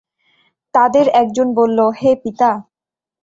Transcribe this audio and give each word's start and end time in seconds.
তাদের 0.73 1.05
একজন 1.13 1.47
বলল, 1.53 1.79
হে 1.99 2.11
পিতা! 2.23 2.51